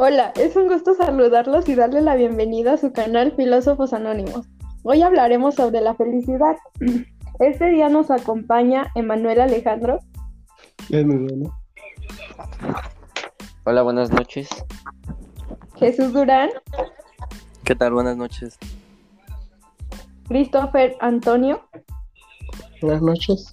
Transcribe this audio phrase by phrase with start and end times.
[0.00, 4.46] Hola, es un gusto saludarlos y darle la bienvenida a su canal Filósofos Anónimos.
[4.84, 6.56] Hoy hablaremos sobre la felicidad.
[7.40, 9.98] Este día nos acompaña Emanuel Alejandro.
[10.88, 11.60] Es muy bueno.
[13.64, 14.48] Hola, buenas noches.
[15.78, 16.50] Jesús Durán.
[17.64, 17.92] ¿Qué tal?
[17.92, 18.56] Buenas noches.
[20.28, 21.60] Christopher Antonio.
[22.80, 23.52] Buenas noches.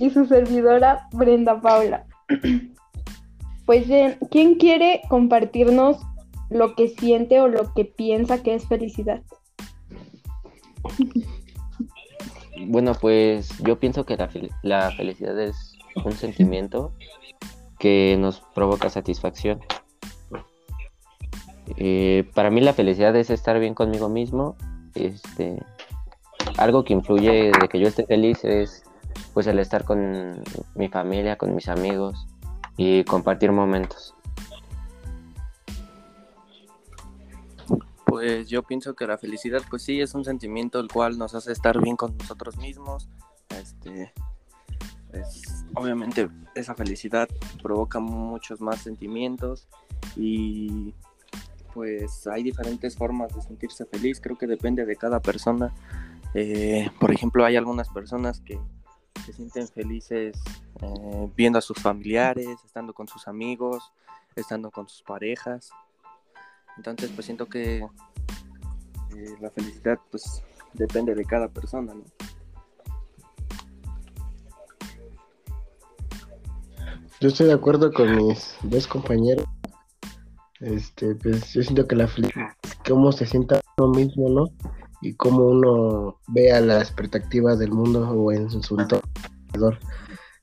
[0.00, 2.04] Y su servidora Brenda Paula.
[3.70, 3.86] Pues
[4.32, 5.98] ¿quién quiere compartirnos
[6.48, 9.22] lo que siente o lo que piensa que es felicidad?
[12.66, 14.28] Bueno, pues yo pienso que la,
[14.64, 16.90] la felicidad es un sentimiento
[17.78, 19.60] que nos provoca satisfacción.
[21.76, 24.56] Eh, para mí la felicidad es estar bien conmigo mismo.
[24.96, 25.62] Este,
[26.58, 28.82] algo que influye de que yo esté feliz es
[29.32, 30.42] pues el estar con
[30.74, 32.26] mi familia, con mis amigos
[32.82, 34.14] y compartir momentos.
[38.06, 41.52] Pues yo pienso que la felicidad, pues sí, es un sentimiento el cual nos hace
[41.52, 43.10] estar bien con nosotros mismos.
[43.50, 44.14] Este,
[45.74, 47.28] obviamente esa felicidad
[47.62, 49.68] provoca muchos más sentimientos
[50.16, 50.94] y
[51.74, 54.22] pues hay diferentes formas de sentirse feliz.
[54.22, 55.74] Creo que depende de cada persona.
[56.32, 58.58] Eh, por ejemplo, hay algunas personas que
[59.24, 60.36] se sienten felices
[60.80, 63.92] eh, viendo a sus familiares, estando con sus amigos,
[64.36, 65.70] estando con sus parejas.
[66.76, 72.04] Entonces, pues siento que eh, la felicidad, pues, depende de cada persona, ¿no?
[77.20, 79.44] Yo estoy de acuerdo con mis dos compañeros.
[80.60, 82.54] Este, pues yo siento que la felicidad
[82.88, 84.46] cómo se sienta uno mismo, ¿no?
[85.02, 89.08] Y cómo uno vea las perspectivas del mundo o en su entorno.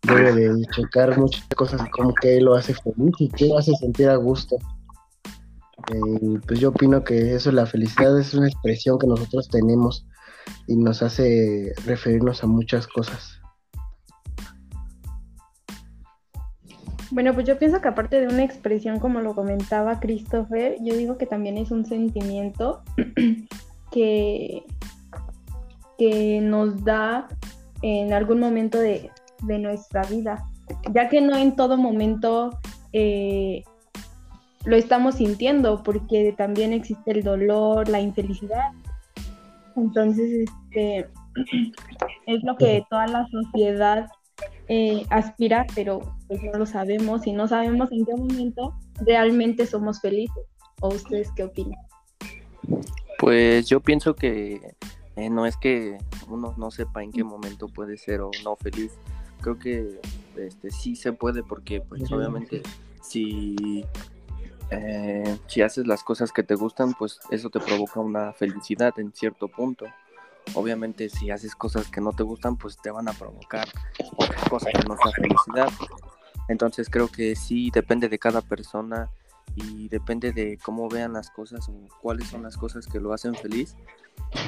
[0.04, 4.10] Debe de checar muchas cosas como que lo hace feliz y qué lo hace sentir
[4.10, 4.58] a gusto.
[5.94, 10.06] Eh, pues yo opino que eso, la felicidad es una expresión que nosotros tenemos
[10.68, 13.40] y nos hace referirnos a muchas cosas.
[17.10, 21.18] Bueno, pues yo pienso que aparte de una expresión, como lo comentaba Christopher, yo digo
[21.18, 22.84] que también es un sentimiento
[23.92, 24.64] que,
[25.98, 27.28] que nos da
[27.82, 29.12] en algún momento de,
[29.44, 30.46] de nuestra vida,
[30.94, 32.60] ya que no en todo momento
[32.94, 33.64] eh,
[34.66, 38.72] lo estamos sintiendo, porque también existe el dolor, la infelicidad.
[39.76, 41.10] Entonces, este
[42.26, 44.08] es lo que toda la sociedad
[44.68, 48.74] eh, aspira, pero pues no lo sabemos y no sabemos en qué momento
[49.06, 50.44] realmente somos felices.
[50.82, 51.80] ¿O ustedes qué opinan?
[53.18, 54.76] Pues yo pienso que
[55.16, 55.98] eh, no es que
[56.28, 58.92] uno no sepa en qué momento puede ser o no feliz.
[59.42, 60.00] Creo que
[60.36, 62.62] este sí se puede porque pues obviamente
[63.02, 63.86] si
[64.70, 69.12] eh, si haces las cosas que te gustan, pues eso te provoca una felicidad en
[69.14, 69.86] cierto punto.
[70.54, 73.68] Obviamente si haces cosas que no te gustan, pues te van a provocar
[74.18, 75.70] otra cosa que no sea felicidad.
[76.48, 79.10] Entonces creo que sí depende de cada persona
[79.56, 83.36] y depende de cómo vean las cosas o cuáles son las cosas que lo hacen
[83.36, 83.76] feliz,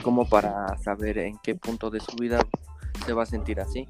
[0.04, 2.40] como para saber en qué punto de su vida
[3.06, 3.88] se va a sentir así.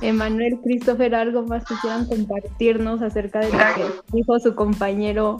[0.00, 5.38] Emanuel, Christopher, algo más que quieran compartirnos acerca de lo que dijo su compañero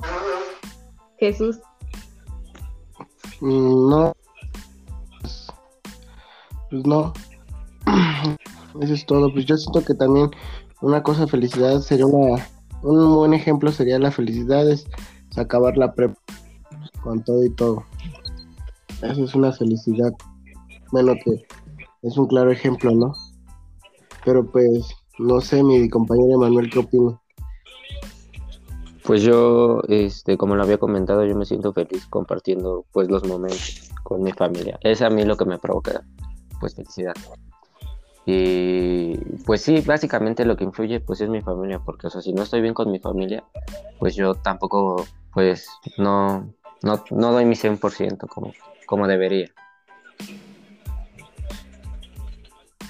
[1.18, 1.60] Jesús.
[3.40, 4.12] Mm, No.
[6.70, 7.12] Pues, no.
[8.80, 9.32] Eso es todo.
[9.32, 10.30] Pues yo siento que también
[10.80, 12.46] una cosa felicidad sería una
[12.82, 14.86] un buen ejemplo sería la felicidad es
[15.36, 16.14] acabar la prepa
[17.02, 17.84] con todo y todo.
[19.02, 20.12] Eso es una felicidad.
[20.92, 21.46] Bueno que
[22.02, 23.14] es un claro ejemplo, ¿no?
[24.28, 27.18] Pero pues no sé, mi compañero Emanuel, ¿qué opina?
[29.02, 33.90] Pues yo, este, como lo había comentado, yo me siento feliz compartiendo pues los momentos
[34.02, 34.78] con mi familia.
[34.82, 36.04] Es a mí lo que me provoca
[36.60, 37.14] pues felicidad.
[38.26, 39.16] Y
[39.46, 42.42] pues sí, básicamente lo que influye pues es mi familia, porque o sea, si no
[42.42, 43.44] estoy bien con mi familia,
[43.98, 46.52] pues yo tampoco pues no,
[46.82, 48.52] no, no doy mi 100% como,
[48.84, 49.50] como debería.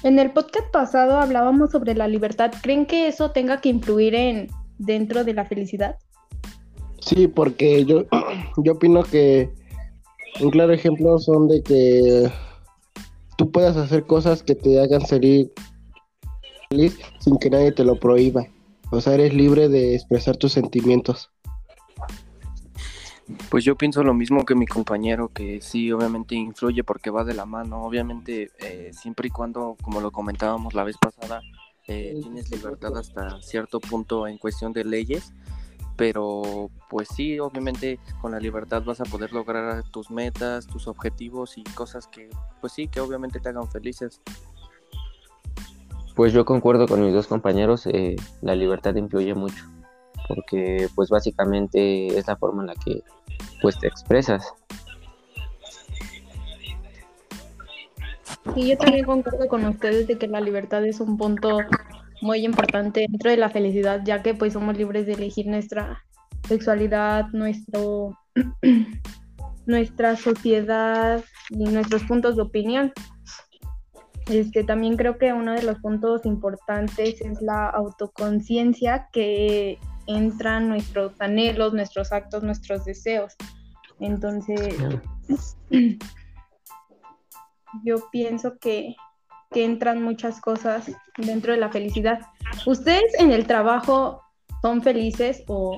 [0.01, 2.51] En el podcast pasado hablábamos sobre la libertad.
[2.61, 4.47] ¿Creen que eso tenga que influir en
[4.77, 5.97] dentro de la felicidad?
[7.01, 8.05] Sí, porque yo,
[8.57, 9.49] yo opino que
[10.41, 12.31] un claro ejemplo son de que
[13.37, 15.51] tú puedas hacer cosas que te hagan salir
[16.69, 18.45] feliz sin que nadie te lo prohíba.
[18.91, 21.29] O sea, eres libre de expresar tus sentimientos.
[23.49, 27.33] Pues yo pienso lo mismo que mi compañero, que sí, obviamente influye porque va de
[27.33, 27.83] la mano.
[27.83, 31.41] Obviamente, eh, siempre y cuando, como lo comentábamos la vez pasada,
[31.87, 35.33] eh, tienes libertad hasta cierto punto en cuestión de leyes,
[35.95, 41.57] pero pues sí, obviamente con la libertad vas a poder lograr tus metas, tus objetivos
[41.57, 42.29] y cosas que,
[42.61, 44.21] pues sí, que obviamente te hagan felices.
[46.15, 49.65] Pues yo concuerdo con mis dos compañeros, eh, la libertad influye mucho,
[50.29, 53.01] porque pues básicamente es la forma en la que
[53.61, 54.53] pues te expresas.
[58.53, 61.57] Sí, yo también concuerdo con ustedes de que la libertad es un punto
[62.21, 66.03] muy importante dentro de la felicidad, ya que pues somos libres de elegir nuestra
[66.47, 68.17] sexualidad, nuestro
[69.65, 72.93] nuestra sociedad y nuestros puntos de opinión.
[74.29, 79.79] Este, también creo que uno de los puntos importantes es la autoconciencia que
[80.09, 83.35] entran nuestros anhelos, nuestros actos, nuestros deseos.
[83.99, 84.75] Entonces,
[87.85, 88.95] yo pienso que,
[89.51, 92.21] que entran muchas cosas dentro de la felicidad.
[92.65, 94.23] ¿Ustedes en el trabajo
[94.63, 95.77] son felices o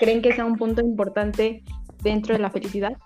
[0.00, 1.62] creen que sea un punto importante
[2.02, 2.96] dentro de la felicidad?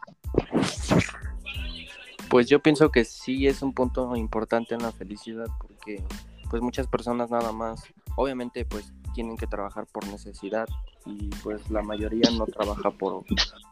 [2.31, 6.03] Pues yo pienso que sí es un punto importante en la felicidad porque
[6.49, 7.83] pues muchas personas nada más,
[8.15, 10.69] obviamente pues tienen que trabajar por necesidad
[11.07, 13.25] y pues la mayoría no trabaja por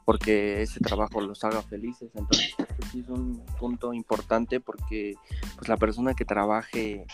[0.04, 2.10] porque ese trabajo los haga felices.
[2.14, 2.54] Entonces
[2.90, 5.14] sí es un punto importante porque
[5.56, 7.06] pues la persona que trabaje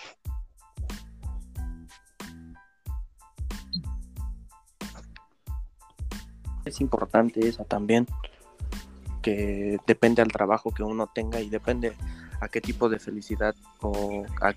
[6.65, 8.07] es importante eso también
[9.23, 11.97] que depende al trabajo que uno tenga y depende
[12.41, 14.55] a qué tipo de felicidad o a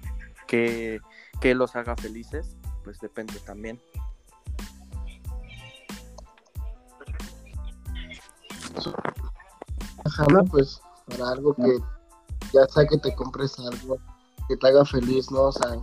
[0.48, 1.00] qué,
[1.42, 2.59] qué los haga felices
[2.90, 3.80] pues depende también.
[10.06, 11.78] Ajá, pues para algo que
[12.52, 14.00] ya sea que te compres algo
[14.48, 15.44] que te haga feliz, ¿no?
[15.44, 15.78] O sea,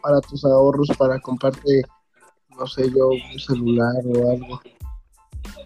[0.00, 1.82] para tus ahorros, para comprarte,
[2.58, 4.60] no sé yo, un celular o algo.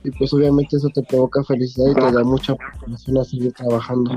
[0.02, 4.10] Y pues obviamente eso te provoca felicidad y te da mucha motivación a seguir trabajando.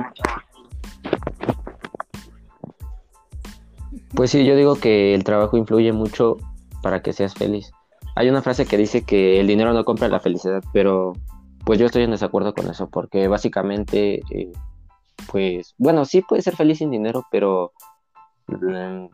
[4.16, 6.38] Pues sí, yo digo que el trabajo influye mucho
[6.82, 7.72] para que seas feliz.
[8.16, 11.14] Hay una frase que dice que el dinero no compra la felicidad, pero
[11.66, 14.52] pues yo estoy en desacuerdo con eso, porque básicamente, eh,
[15.32, 17.74] pues, bueno, sí puedes ser feliz sin dinero, pero
[18.48, 19.08] mm,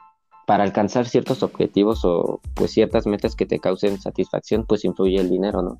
[0.46, 5.30] para alcanzar ciertos objetivos o pues ciertas metas que te causen satisfacción, pues influye el
[5.30, 5.80] dinero, ¿no?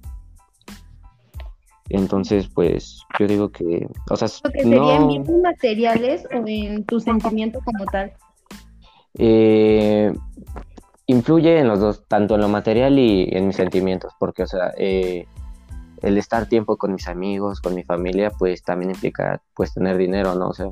[1.90, 7.60] Entonces, pues yo digo que, o sea, que serían bienes materiales o en tu sentimiento
[7.64, 8.14] como tal.
[9.18, 10.14] Eh,
[11.08, 14.74] influye en los dos, tanto en lo material y en mis sentimientos, porque, o sea,
[14.78, 15.28] eh,
[16.02, 20.36] el estar tiempo con mis amigos, con mi familia, pues también implica, pues, tener dinero,
[20.36, 20.50] ¿no?
[20.50, 20.72] O sea,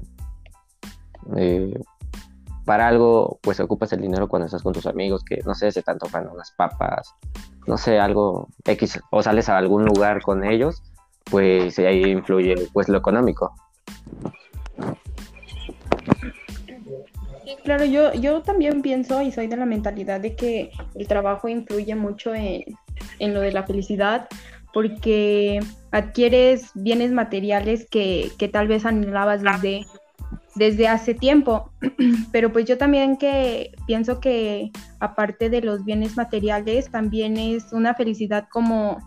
[1.36, 1.77] eh,
[2.65, 5.83] para algo, pues, ocupas el dinero cuando estás con tus amigos, que, no sé, se
[5.83, 7.15] te antojan unas papas,
[7.68, 10.81] no sé, algo X, o sales a algún lugar con ellos,
[11.30, 13.54] pues ahí influye, pues, lo económico.
[17.63, 21.95] Claro, yo, yo también pienso y soy de la mentalidad de que el trabajo influye
[21.95, 22.63] mucho en,
[23.19, 24.27] lo de la felicidad
[24.73, 25.59] porque
[25.91, 29.85] adquieres bienes materiales que, tal vez anhelabas desde,
[30.56, 31.71] desde hace tiempo.
[32.31, 37.95] Pero pues yo también que pienso que aparte de los bienes materiales, también es una
[37.95, 38.99] felicidad como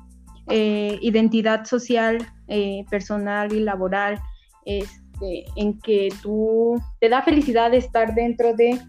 [0.48, 4.18] eh, identidad social, eh, personal y laboral.
[4.64, 8.80] Es, este, en que tú te da felicidad estar dentro de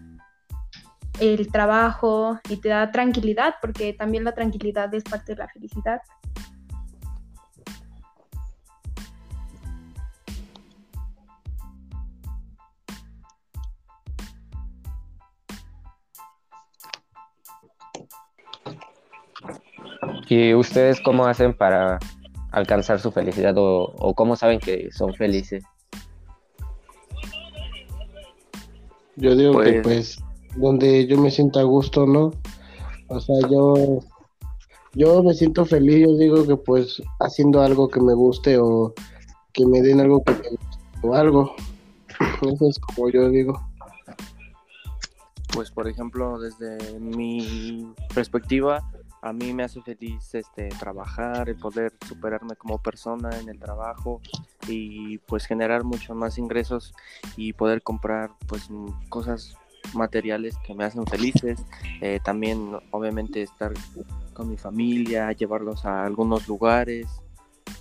[1.20, 6.00] el trabajo y te da tranquilidad, porque también la tranquilidad es parte de la felicidad.
[20.28, 22.00] ¿Y ustedes cómo hacen para
[22.50, 25.62] alcanzar su felicidad o, o cómo saben que son felices?
[29.16, 30.18] Yo digo que pues, pues
[30.56, 32.32] donde yo me sienta a gusto, ¿no?
[33.08, 34.00] O sea, yo
[34.94, 38.94] yo me siento feliz, yo digo que pues haciendo algo que me guste o
[39.52, 41.54] que me den algo que me guste o algo.
[42.42, 43.60] Eso es como yo digo.
[45.52, 48.90] Pues por ejemplo, desde mi perspectiva,
[49.24, 54.20] a mí me hace feliz este trabajar, el poder superarme como persona en el trabajo
[54.68, 56.92] y pues generar muchos más ingresos
[57.34, 58.68] y poder comprar pues
[59.08, 59.56] cosas
[59.94, 61.64] materiales que me hacen felices.
[62.02, 63.72] Eh, también obviamente estar
[64.34, 67.06] con mi familia, llevarlos a algunos lugares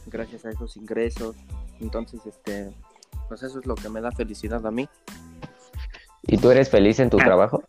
[0.06, 1.36] gracias a esos ingresos.
[1.82, 2.74] Entonces, este,
[3.28, 4.88] pues eso es lo que me da felicidad a mí.
[6.22, 7.26] ¿Y tú eres feliz en tu ah.
[7.26, 7.64] trabajo?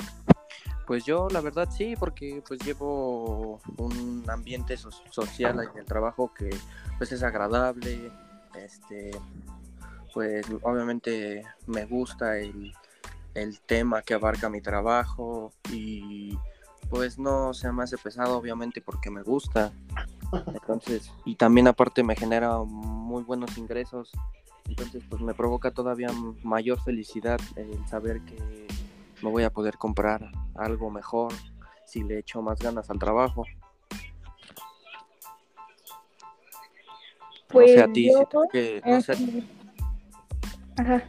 [0.86, 6.50] Pues yo la verdad sí, porque pues llevo un ambiente social en el trabajo que
[6.98, 8.10] pues es agradable,
[8.54, 9.10] este,
[10.12, 12.74] pues obviamente me gusta el,
[13.34, 16.38] el tema que abarca mi trabajo y
[16.90, 19.72] pues no se me hace pesado obviamente porque me gusta.
[20.46, 24.12] Entonces, y también aparte me genera muy buenos ingresos.
[24.68, 26.08] Entonces, pues me provoca todavía
[26.42, 28.66] mayor felicidad el saber que
[29.24, 31.32] me voy a poder comprar algo mejor
[31.86, 33.44] si le echo más ganas al trabajo.
[37.48, 38.12] Pues no sé a ti,
[38.52, 39.14] que, no, sé,
[40.76, 41.04] Ajá.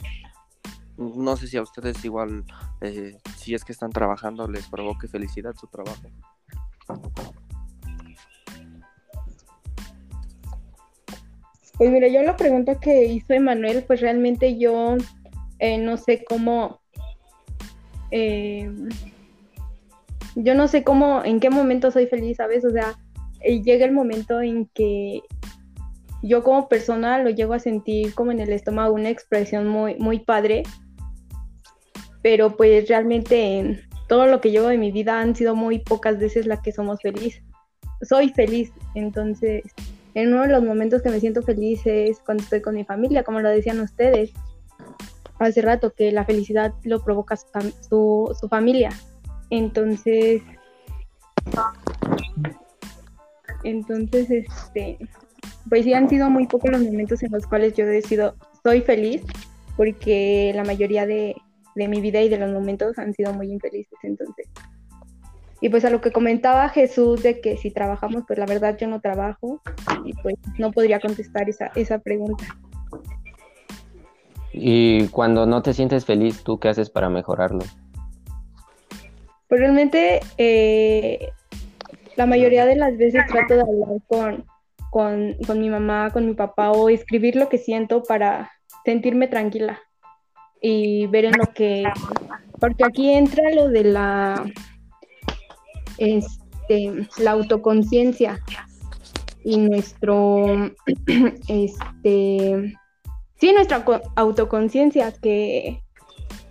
[0.97, 2.45] no sé si a ustedes igual,
[2.81, 6.03] eh, si es que están trabajando, les provoque felicidad su trabajo.
[11.77, 14.95] Pues mira, yo la pregunta que hizo Emanuel, pues realmente yo
[15.59, 16.84] eh, no sé cómo
[18.11, 18.69] eh,
[20.35, 22.65] yo no sé cómo, en qué momento soy feliz, ¿sabes?
[22.65, 22.95] O sea,
[23.41, 25.21] eh, llega el momento en que
[26.21, 30.19] yo como persona lo llego a sentir como en el estómago una expresión muy, muy
[30.19, 30.63] padre,
[32.21, 36.19] pero pues realmente en todo lo que llevo de mi vida han sido muy pocas
[36.19, 37.43] veces las que somos felices.
[38.01, 39.63] Soy feliz, entonces
[40.15, 43.23] en uno de los momentos que me siento feliz es cuando estoy con mi familia,
[43.23, 44.31] como lo decían ustedes
[45.39, 48.89] hace rato, que la felicidad lo provoca su, su, familia.
[49.49, 50.41] Entonces,
[53.63, 54.97] entonces, este,
[55.69, 58.81] pues sí han sido muy pocos los momentos en los cuales yo he decidido, soy
[58.81, 59.23] feliz,
[59.77, 61.35] porque la mayoría de,
[61.75, 63.99] de mi vida y de los momentos han sido muy infelices.
[64.03, 64.47] Entonces,
[65.61, 68.87] y pues a lo que comentaba Jesús de que si trabajamos, pues la verdad yo
[68.87, 69.61] no trabajo
[70.03, 72.45] y pues no podría contestar esa, esa pregunta.
[74.57, 77.59] Y cuando no te sientes feliz, ¿tú qué haces para mejorarlo?
[79.49, 81.29] Pues realmente eh,
[82.15, 84.45] la mayoría de las veces trato de hablar con,
[84.91, 88.49] con, con, mi mamá, con mi papá o escribir lo que siento para
[88.85, 89.79] sentirme tranquila
[90.61, 91.83] y ver en lo que...
[92.59, 94.45] Porque aquí entra lo de la,
[95.97, 98.39] este, la autoconciencia
[99.43, 100.71] y nuestro,
[101.49, 102.73] este,
[103.37, 103.83] sí, nuestra
[104.15, 105.81] autoconciencia, que,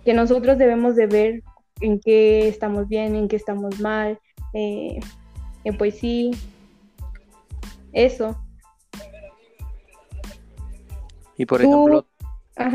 [0.03, 1.43] que nosotros debemos de ver
[1.81, 4.19] en qué estamos bien, en qué estamos mal,
[4.53, 4.99] eh,
[5.77, 6.31] pues sí,
[7.91, 8.37] eso.
[11.37, 12.07] Y por ejemplo,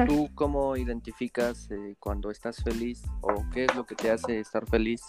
[0.06, 4.66] ¿tú cómo identificas eh, cuando estás feliz o qué es lo que te hace estar
[4.66, 5.02] feliz?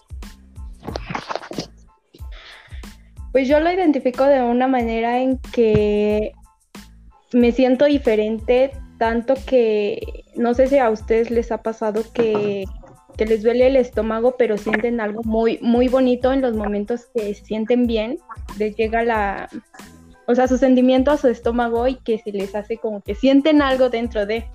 [3.31, 6.33] Pues yo lo identifico de una manera en que
[7.33, 12.65] me siento diferente tanto que no sé si a ustedes les ha pasado que,
[13.17, 17.43] les duele el estómago, pero sienten algo muy, muy bonito en los momentos que se
[17.43, 18.19] sienten bien,
[18.59, 19.49] les llega la,
[20.27, 23.63] o sea, su sentimiento a su estómago y que se les hace como que sienten
[23.63, 24.45] algo dentro de.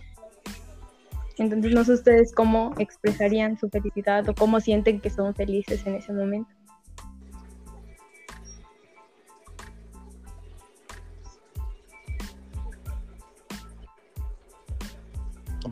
[1.38, 5.96] Entonces no sé ustedes cómo expresarían su felicidad o cómo sienten que son felices en
[5.96, 6.50] ese momento.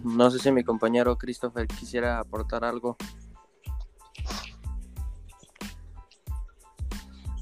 [0.02, 2.96] No sé si mi compañero Christopher quisiera aportar algo.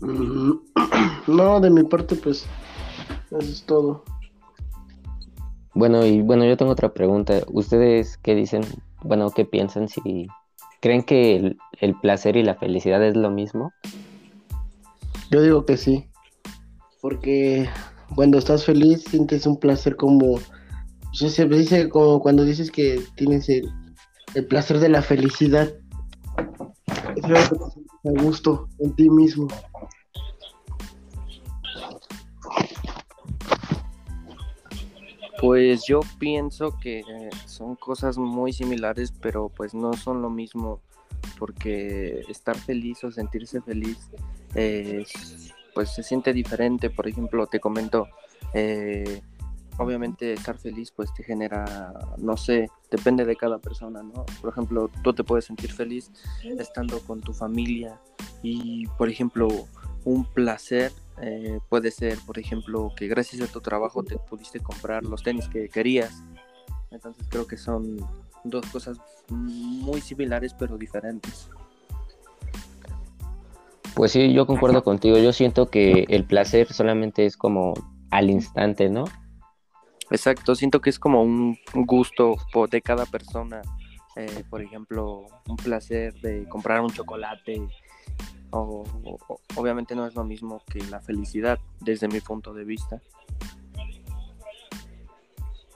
[0.01, 0.53] Mm,
[1.29, 2.47] no, de mi parte, pues,
[3.31, 4.05] eso es todo.
[5.75, 7.41] Bueno, y bueno, yo tengo otra pregunta.
[7.49, 8.63] ¿Ustedes qué dicen?
[9.03, 10.27] Bueno, ¿qué piensan si
[10.81, 13.73] creen que el, el placer y la felicidad es lo mismo?
[15.31, 16.11] Yo digo que sí,
[17.01, 17.69] porque
[18.15, 20.39] cuando estás feliz sientes un placer como
[21.13, 23.71] se dice como cuando dices que tienes el,
[24.49, 25.73] placer de la felicidad.
[27.17, 27.71] Es algo
[28.03, 29.49] que te gusto en ti mismo.
[35.41, 37.03] Pues yo pienso que
[37.47, 40.81] son cosas muy similares, pero pues no son lo mismo,
[41.37, 43.99] porque estar feliz o sentirse feliz,
[45.75, 46.91] pues se siente diferente.
[46.91, 48.07] Por ejemplo, te comento,
[48.55, 49.23] eh,
[49.79, 54.25] obviamente estar feliz pues te genera, no sé, depende de cada persona, ¿no?
[54.41, 56.11] Por ejemplo, tú te puedes sentir feliz
[56.59, 58.01] estando con tu familia
[58.43, 59.49] y, por ejemplo,
[60.05, 65.05] un placer eh, puede ser, por ejemplo, que gracias a tu trabajo te pudiste comprar
[65.05, 66.23] los tenis que querías.
[66.91, 67.97] Entonces creo que son
[68.45, 68.99] dos cosas
[69.29, 71.49] muy similares pero diferentes.
[73.95, 75.19] Pues sí, yo concuerdo contigo.
[75.19, 77.75] Yo siento que el placer solamente es como
[78.11, 79.05] al instante, ¿no?
[80.13, 82.37] Exacto, siento que es como un gusto
[82.71, 83.63] de cada persona.
[84.15, 87.63] Eh, por ejemplo, un placer de comprar un chocolate.
[88.51, 88.85] O,
[89.57, 93.01] obviamente no es lo mismo que la felicidad desde mi punto de vista.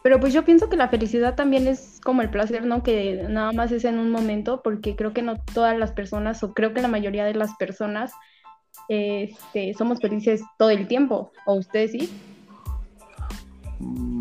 [0.02, 2.82] Pero pues yo pienso que la felicidad también es como el placer, ¿no?
[2.82, 6.52] Que nada más es en un momento, porque creo que no todas las personas, o
[6.52, 8.12] creo que la mayoría de las personas,
[8.88, 11.32] este, somos felices todo el tiempo.
[11.46, 12.10] ¿O ustedes sí?
[13.80, 14.15] Mm.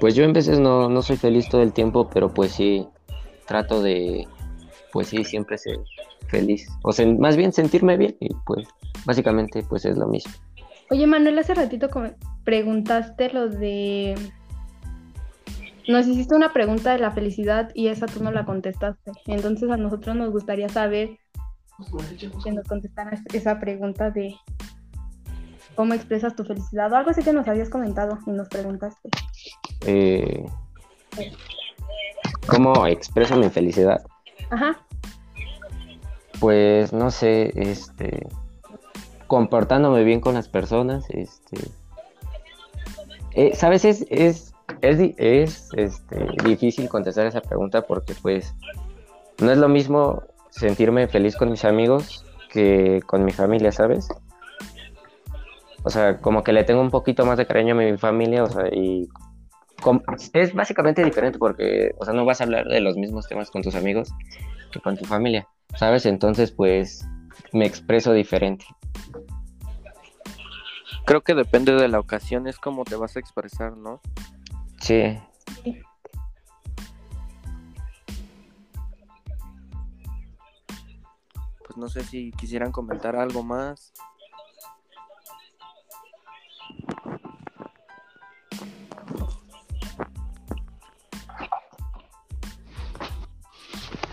[0.00, 2.86] Pues yo en veces no, no soy feliz todo el tiempo, pero pues sí,
[3.46, 4.26] trato de,
[4.92, 5.78] pues sí, siempre ser
[6.28, 6.68] feliz.
[6.82, 8.68] O sea, más bien sentirme bien y pues
[9.04, 10.32] básicamente pues es lo mismo.
[10.90, 11.88] Oye, Manuel, hace ratito
[12.44, 14.14] preguntaste lo de...
[15.88, 19.12] Nos hiciste una pregunta de la felicidad y esa tú no la contestaste.
[19.26, 21.18] Entonces a nosotros nos gustaría saber
[22.42, 24.34] que nos contestaras esa pregunta de
[25.74, 29.10] cómo expresas tu felicidad o algo así que nos habías comentado y nos preguntaste.
[29.86, 30.44] Eh,
[32.46, 34.04] ¿Cómo expreso mi felicidad?
[34.50, 34.76] Ajá.
[36.38, 38.26] Pues no sé, este
[39.26, 41.58] comportándome bien con las personas, este,
[43.32, 48.54] eh, sabes, es, es, es, este, difícil contestar esa pregunta porque pues
[49.40, 54.08] no es lo mismo sentirme feliz con mis amigos que con mi familia, ¿sabes?
[55.82, 58.50] O sea, como que le tengo un poquito más de cariño a mi familia, o
[58.50, 59.08] sea, y
[60.32, 63.62] es básicamente diferente porque, o sea, no vas a hablar de los mismos temas con
[63.62, 64.12] tus amigos
[64.72, 66.06] que con tu familia, ¿sabes?
[66.06, 67.06] Entonces, pues,
[67.52, 68.66] me expreso diferente.
[71.04, 74.00] Creo que depende de la ocasión, es como te vas a expresar, ¿no?
[74.80, 75.18] Sí.
[81.64, 83.92] Pues no sé si quisieran comentar algo más.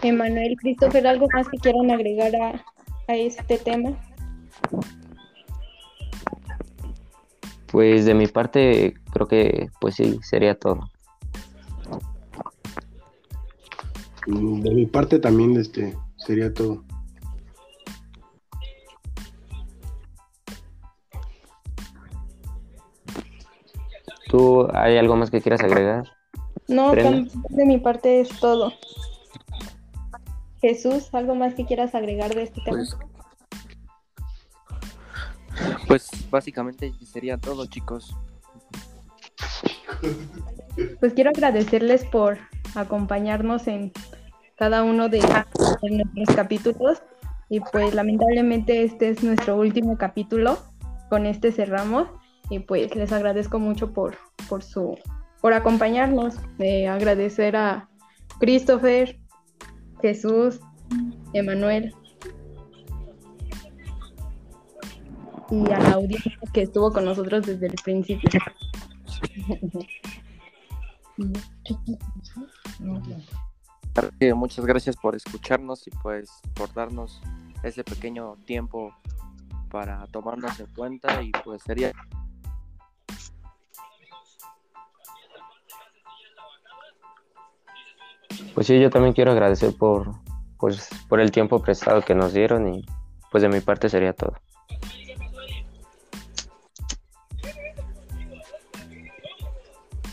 [0.04, 2.66] Emanuel, Christopher, ¿algo más que quieran agregar a,
[3.08, 3.92] a este tema?
[7.68, 10.92] Pues de mi parte creo que pues sí, sería todo.
[14.28, 16.84] Mm, de mi parte también este sería todo.
[24.30, 26.06] ¿Tú hay algo más que quieras agregar?
[26.68, 28.74] No, de mi parte es todo.
[30.64, 32.78] Jesús, ¿algo más que quieras agregar de este tema?
[32.78, 32.98] Pues,
[35.90, 38.16] pues básicamente sería todo, chicos.
[41.02, 42.38] Pues quiero agradecerles por
[42.76, 43.92] acompañarnos en
[44.56, 45.20] cada uno de,
[45.82, 47.04] nuestros capítulos
[47.50, 50.60] y pues lamentablemente este es nuestro último capítulo.
[51.10, 52.08] Con este cerramos
[52.50, 54.16] y pues les agradezco mucho por,
[54.48, 54.98] por su
[55.42, 56.36] por acompañarnos.
[56.60, 57.90] Eh, agradecer a
[58.40, 59.20] Christopher,
[60.04, 60.60] Jesús,
[61.32, 61.96] Emanuel,
[65.50, 68.30] y a la audiencia que estuvo con nosotros desde el principio.
[74.36, 77.22] Muchas gracias por escucharnos y pues por darnos
[77.64, 78.94] ese pequeño tiempo
[79.72, 81.94] para tomarnos en cuenta y pues sería
[88.54, 90.12] Pues sí, yo también quiero agradecer por
[90.60, 92.86] pues por el tiempo prestado que nos dieron y
[93.32, 94.34] pues de mi parte sería todo.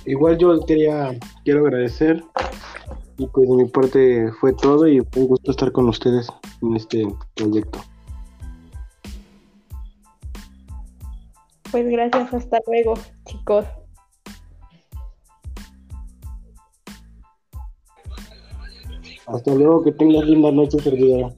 [0.07, 2.25] Igual yo quería, quiero agradecer
[3.17, 6.27] y pues de mi parte fue todo y fue un gusto estar con ustedes
[6.63, 7.79] en este proyecto.
[11.71, 12.95] Pues gracias, hasta luego,
[13.27, 13.67] chicos.
[19.33, 21.31] Hasta luego, que tengas linda noche, servidora.